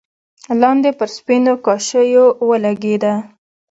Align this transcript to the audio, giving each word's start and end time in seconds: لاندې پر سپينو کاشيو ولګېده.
لاندې 0.61 0.89
پر 0.99 1.07
سپينو 1.15 1.53
کاشيو 1.65 2.25
ولګېده. 2.49 3.13